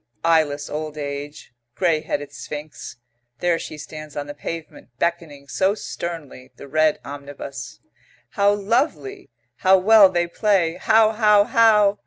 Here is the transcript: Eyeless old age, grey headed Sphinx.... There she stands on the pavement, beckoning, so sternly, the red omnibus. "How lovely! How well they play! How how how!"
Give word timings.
Eyeless 0.25 0.67
old 0.67 0.97
age, 0.97 1.53
grey 1.75 2.01
headed 2.01 2.31
Sphinx.... 2.33 2.97
There 3.37 3.59
she 3.59 3.77
stands 3.77 4.17
on 4.17 4.25
the 4.25 4.33
pavement, 4.33 4.89
beckoning, 4.97 5.47
so 5.47 5.75
sternly, 5.75 6.51
the 6.55 6.67
red 6.67 6.97
omnibus. 7.05 7.79
"How 8.29 8.51
lovely! 8.51 9.29
How 9.57 9.77
well 9.77 10.09
they 10.09 10.25
play! 10.25 10.77
How 10.77 11.11
how 11.11 11.43
how!" 11.43 11.99